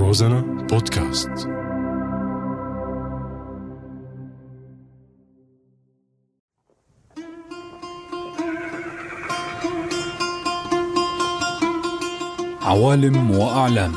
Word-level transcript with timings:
روزانا 0.00 0.40
بودكاست. 0.40 1.30
عوالم 12.62 13.30
وأعلام. 13.30 13.92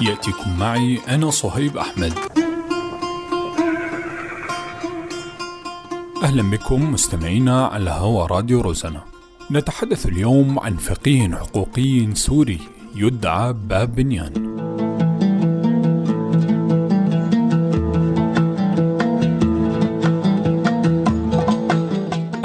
يأتيكم 0.00 0.58
معي 0.58 0.98
أنا 1.08 1.30
صهيب 1.30 1.76
أحمد. 1.76 2.12
أهلا 6.22 6.50
بكم 6.50 6.92
مستمعينا 6.92 7.66
على 7.66 7.90
هوا 7.90 8.26
راديو 8.26 8.60
روزانا. 8.60 9.04
نتحدث 9.50 10.06
اليوم 10.06 10.58
عن 10.58 10.76
فقيه 10.76 11.28
حقوقي 11.28 12.14
سوري 12.14 12.60
يدعى 12.94 13.52
باب 13.52 13.94
بنيان. 13.94 14.45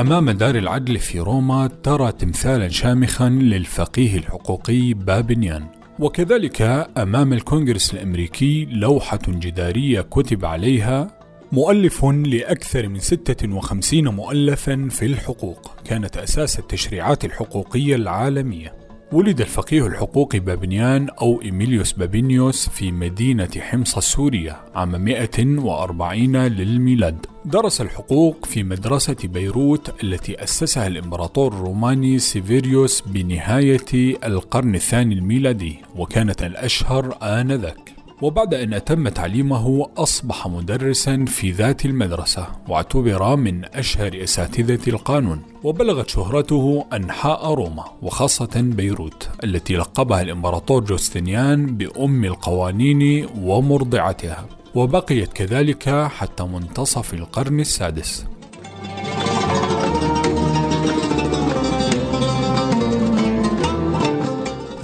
أمام 0.00 0.30
دار 0.30 0.54
العدل 0.54 0.98
في 0.98 1.20
روما 1.20 1.70
ترى 1.82 2.12
تمثالا 2.12 2.68
شامخا 2.68 3.28
للفقيه 3.28 4.16
الحقوقي 4.16 4.92
بابنيان. 4.94 5.66
وكذلك 5.98 6.62
أمام 6.98 7.32
الكونغرس 7.32 7.94
الأمريكي 7.94 8.64
لوحة 8.64 9.18
جدارية 9.28 10.00
كتب 10.00 10.44
عليها 10.44 11.18
مؤلف 11.52 12.04
لأكثر 12.04 12.88
من 12.88 12.98
56 12.98 14.08
مؤلفا 14.08 14.88
في 14.90 15.06
الحقوق 15.06 15.72
كانت 15.84 16.16
أساس 16.16 16.58
التشريعات 16.58 17.24
الحقوقية 17.24 17.94
العالمية. 17.94 18.87
ولد 19.12 19.40
الفقيه 19.40 19.86
الحقوقي 19.86 20.38
بابنيان 20.38 21.08
أو 21.08 21.42
إيميليوس 21.42 21.92
بابينيوس 21.92 22.68
في 22.68 22.92
مدينة 22.92 23.48
حمص 23.58 23.96
السورية 23.96 24.56
عام 24.74 25.04
140 25.04 26.36
للميلاد. 26.36 27.26
درس 27.44 27.80
الحقوق 27.80 28.46
في 28.46 28.62
مدرسة 28.62 29.16
بيروت 29.24 30.04
التي 30.04 30.42
أسسها 30.42 30.86
الإمبراطور 30.86 31.52
الروماني 31.52 32.18
سيفيريوس 32.18 33.00
بنهاية 33.00 34.16
القرن 34.24 34.74
الثاني 34.74 35.14
الميلادي 35.14 35.76
وكانت 35.96 36.42
الأشهر 36.42 37.18
آنذاك. 37.22 37.87
وبعد 38.22 38.54
أن 38.54 38.74
أتم 38.74 39.08
تعليمه 39.08 39.86
أصبح 39.96 40.46
مدرسا 40.46 41.24
في 41.24 41.50
ذات 41.50 41.84
المدرسة 41.84 42.46
واعتبر 42.68 43.36
من 43.36 43.64
أشهر 43.64 44.24
أساتذة 44.24 44.90
القانون 44.90 45.42
وبلغت 45.64 46.08
شهرته 46.08 46.84
أنحاء 46.92 47.54
روما 47.54 47.84
وخاصة 48.02 48.50
بيروت 48.56 49.28
التي 49.44 49.76
لقبها 49.76 50.22
الإمبراطور 50.22 50.84
جوستنيان 50.84 51.66
بأم 51.66 52.24
القوانين 52.24 53.28
ومرضعتها 53.40 54.46
وبقيت 54.74 55.32
كذلك 55.32 55.88
حتى 55.88 56.44
منتصف 56.44 57.14
القرن 57.14 57.60
السادس. 57.60 58.26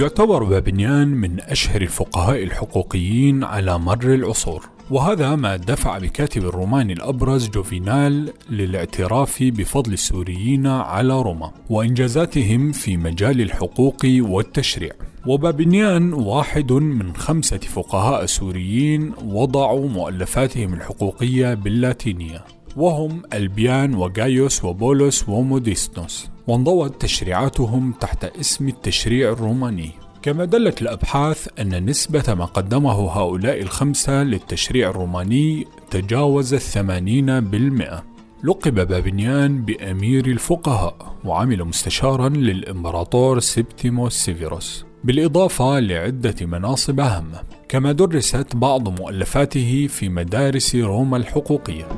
يعتبر 0.00 0.44
بابنيان 0.44 1.08
من 1.08 1.40
أشهر 1.40 1.82
الفقهاء 1.82 2.42
الحقوقيين 2.42 3.44
على 3.44 3.78
مر 3.78 4.14
العصور 4.14 4.68
وهذا 4.90 5.36
ما 5.36 5.56
دفع 5.56 5.98
بكاتب 5.98 6.44
الروماني 6.44 6.92
الأبرز 6.92 7.48
جوفينال 7.48 8.32
للاعتراف 8.50 9.42
بفضل 9.42 9.92
السوريين 9.92 10.66
على 10.66 11.22
روما 11.22 11.52
وإنجازاتهم 11.70 12.72
في 12.72 12.96
مجال 12.96 13.40
الحقوق 13.40 14.06
والتشريع. 14.20 14.92
وبابنيان 15.26 16.12
واحد 16.12 16.72
من 16.72 17.16
خمسة 17.16 17.58
فقهاء 17.58 18.26
سوريين 18.26 19.12
وضعوا 19.24 19.88
مؤلفاتهم 19.88 20.74
الحقوقية 20.74 21.54
باللاتينية. 21.54 22.44
وهم 22.76 23.22
ألبيان 23.34 23.94
وغايوس 23.94 24.64
وبولس 24.64 25.28
وموديستوس 25.28 26.28
وانضوت 26.46 27.00
تشريعاتهم 27.00 27.92
تحت 28.00 28.24
اسم 28.24 28.68
التشريع 28.68 29.32
الروماني. 29.32 29.90
كما 30.22 30.44
دلت 30.44 30.82
الأبحاث 30.82 31.48
أن 31.60 31.86
نسبة 31.86 32.34
ما 32.34 32.44
قدمه 32.44 32.92
هؤلاء 32.92 33.62
الخمسة 33.62 34.22
للتشريع 34.22 34.90
الروماني 34.90 35.66
تجاوز 35.90 36.54
الثمانين 36.54 37.40
بالمئة. 37.40 38.04
لقب 38.44 38.74
بابنيان 38.74 39.64
بأمير 39.64 40.26
الفقهاء 40.26 41.16
وعمل 41.24 41.64
مستشارا 41.64 42.28
للإمبراطور 42.28 43.40
سبتيموس 43.40 44.12
سيفيروس 44.12 44.84
بالإضافة 45.04 45.80
لعدة 45.80 46.46
مناصب 46.46 47.00
هامة. 47.00 47.40
كما 47.68 47.92
درست 47.92 48.56
بعض 48.56 49.00
مؤلفاته 49.00 49.86
في 49.90 50.08
مدارس 50.08 50.76
روما 50.76 51.16
الحقوقية. 51.16 51.88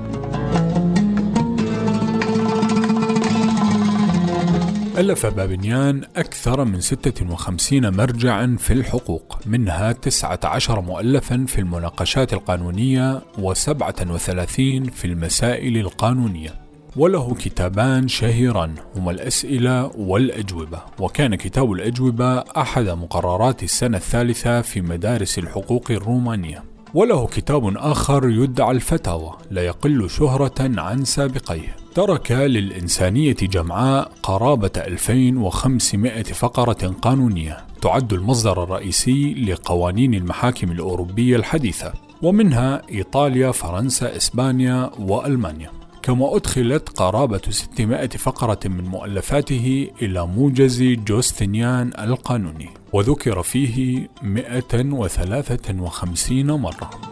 ألف 4.98 5.26
بابنيان 5.26 6.02
أكثر 6.16 6.64
من 6.64 6.80
56 6.80 7.96
مرجعا 7.96 8.56
في 8.58 8.72
الحقوق 8.72 9.38
منها 9.46 9.92
19 9.92 10.80
مؤلفا 10.80 11.44
في 11.48 11.58
المناقشات 11.58 12.32
القانونية 12.32 13.18
و37 13.38 14.90
في 14.90 15.04
المسائل 15.04 15.76
القانونية. 15.76 16.54
وله 16.96 17.34
كتابان 17.34 18.08
شهيران 18.08 18.74
هما 18.96 19.10
الأسئلة 19.10 19.86
والأجوبة. 19.96 20.78
وكان 20.98 21.34
كتاب 21.34 21.72
الأجوبة 21.72 22.38
أحد 22.38 22.88
مقررات 22.88 23.62
السنة 23.62 23.96
الثالثة 23.96 24.60
في 24.60 24.80
مدارس 24.80 25.38
الحقوق 25.38 25.90
الرومانية. 25.90 26.64
وله 26.94 27.26
كتاب 27.26 27.76
آخر 27.76 28.28
يدعى 28.28 28.70
الفتاوى 28.70 29.32
لا 29.50 29.62
يقل 29.62 30.10
شهرة 30.10 30.80
عن 30.80 31.04
سابقيه. 31.04 31.81
ترك 31.94 32.32
للإنسانية 32.32 33.36
جمعاء 33.42 34.12
قرابة 34.22 34.70
2500 34.76 36.22
فقرة 36.22 36.94
قانونية. 37.02 37.56
تعد 37.82 38.12
المصدر 38.12 38.62
الرئيسي 38.62 39.34
لقوانين 39.34 40.14
المحاكم 40.14 40.70
الأوروبية 40.70 41.36
الحديثة 41.36 41.92
ومنها 42.22 42.82
إيطاليا، 42.90 43.50
فرنسا، 43.50 44.16
إسبانيا 44.16 44.90
وألمانيا. 44.98 45.70
كما 46.02 46.36
أدخلت 46.36 46.88
قرابة 46.88 47.40
600 47.50 48.08
فقرة 48.08 48.60
من 48.64 48.84
مؤلفاته 48.84 49.90
إلى 50.02 50.26
موجز 50.26 50.82
جوستنيان 50.82 51.92
القانوني 51.98 52.68
وذكر 52.92 53.42
فيه 53.42 54.08
153 54.22 56.46
مرة. 56.46 57.11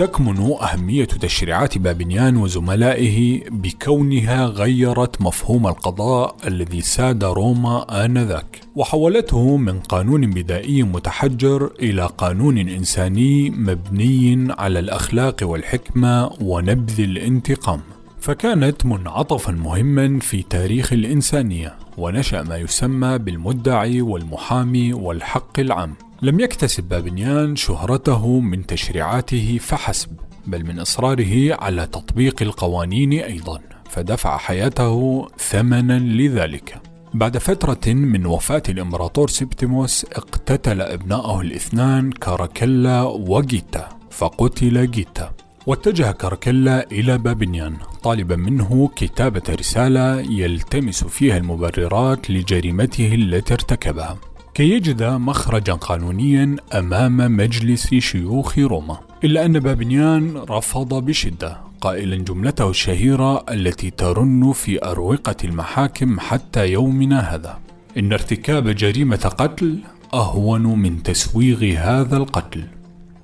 تكمن 0.00 0.52
أهمية 0.62 1.04
تشريعات 1.04 1.78
بابنيان 1.78 2.36
وزملائه 2.36 3.40
بكونها 3.50 4.46
غيرت 4.46 5.20
مفهوم 5.22 5.66
القضاء 5.66 6.36
الذي 6.46 6.80
ساد 6.80 7.24
روما 7.24 8.04
آنذاك 8.04 8.60
وحولته 8.76 9.56
من 9.56 9.80
قانون 9.80 10.30
بدائي 10.30 10.82
متحجر 10.82 11.70
إلى 11.80 12.10
قانون 12.18 12.58
إنساني 12.58 13.50
مبني 13.50 14.48
على 14.58 14.78
الأخلاق 14.78 15.36
والحكمة 15.42 16.30
ونبذ 16.40 17.00
الانتقام. 17.00 17.80
فكانت 18.20 18.86
منعطفا 18.86 19.52
مهما 19.52 20.18
في 20.18 20.42
تاريخ 20.42 20.92
الإنسانية 20.92 21.74
ونشأ 21.98 22.42
ما 22.42 22.56
يسمى 22.56 23.18
بالمدعي 23.18 24.02
والمحامي 24.02 24.92
والحق 24.92 25.60
العام. 25.60 25.94
لم 26.22 26.40
يكتسب 26.40 26.84
بابنيان 26.84 27.56
شهرته 27.56 28.40
من 28.40 28.66
تشريعاته 28.66 29.58
فحسب 29.60 30.10
بل 30.46 30.66
من 30.66 30.78
إصراره 30.78 31.54
على 31.54 31.86
تطبيق 31.86 32.42
القوانين 32.42 33.12
أيضا 33.12 33.60
فدفع 33.90 34.36
حياته 34.36 35.28
ثمنا 35.38 35.98
لذلك. 35.98 36.80
بعد 37.14 37.38
فترة 37.38 37.92
من 37.92 38.26
وفاة 38.26 38.62
الإمبراطور 38.68 39.28
سبتيموس 39.28 40.04
اقتتل 40.04 40.80
ابنائه 40.80 41.40
الاثنان 41.40 42.12
كاراكيلا 42.12 43.02
وجيتا 43.02 43.88
فقتل 44.10 44.90
جيتا 44.90 45.32
واتجه 45.66 46.12
كاركيلا 46.12 46.90
إلى 46.92 47.18
بابنيان 47.18 47.76
طالبا 48.02 48.36
منه 48.36 48.90
كتابة 48.96 49.42
رسالة 49.50 50.20
يلتمس 50.20 51.04
فيها 51.04 51.36
المبررات 51.36 52.30
لجريمته 52.30 53.14
التي 53.14 53.54
ارتكبها. 53.54 54.29
كي 54.54 54.70
يجد 54.70 55.02
مخرجا 55.02 55.72
قانونيا 55.72 56.56
أمام 56.74 57.36
مجلس 57.36 57.94
شيوخ 57.94 58.58
روما 58.58 58.98
إلا 59.24 59.44
أن 59.44 59.58
بابنيان 59.58 60.36
رفض 60.36 61.04
بشدة 61.04 61.60
قائلا 61.80 62.16
جملته 62.16 62.70
الشهيرة 62.70 63.44
التي 63.50 63.90
ترن 63.90 64.52
في 64.52 64.84
أروقة 64.84 65.36
المحاكم 65.44 66.20
حتى 66.20 66.66
يومنا 66.66 67.20
هذا. 67.20 67.58
إن 67.98 68.12
ارتكاب 68.12 68.68
جريمة 68.68 69.34
قتل 69.38 69.78
أهون 70.14 70.62
من 70.62 71.02
تسويغ 71.02 71.64
هذا 71.78 72.16
القتل. 72.16 72.64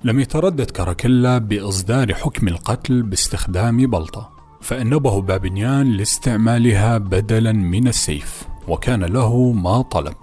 لم 0.04 0.20
يتردد 0.20 0.70
كاراكيلا 0.70 1.38
بإصدار 1.38 2.14
حكم 2.14 2.48
القتل 2.48 3.02
باستخدام 3.02 3.86
بلطة 3.86 4.30
فأنبه 4.60 5.20
بابنيان 5.22 5.92
لاستعمالها 5.92 6.98
بدلا 6.98 7.52
من 7.52 7.88
السيف 7.88 8.42
وكان 8.68 9.04
له 9.04 9.52
ما 9.52 9.82
طلب. 9.82 10.16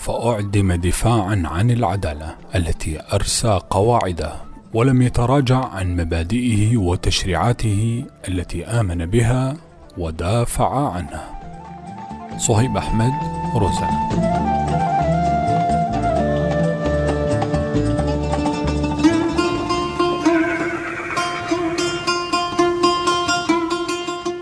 فأعدم 0.00 0.72
دفاعا 0.72 1.42
عن 1.44 1.70
العدالة 1.70 2.34
التي 2.54 3.00
أرسى 3.12 3.60
قواعده 3.70 4.32
ولم 4.74 5.02
يتراجع 5.02 5.64
عن 5.64 5.96
مبادئه 5.96 6.76
وتشريعاته 6.76 8.04
التي 8.28 8.66
آمن 8.66 9.06
بها 9.06 9.56
ودافع 9.98 10.92
عنها 10.92 11.40
صهيب 12.38 12.76
أحمد 12.76 13.12
روزانا 13.54 14.10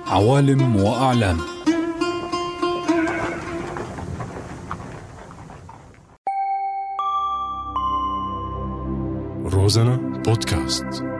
عوالم 0.06 0.76
وأعلام. 0.76 1.57
روزانا 9.49 9.97
بودكاست 10.25 11.18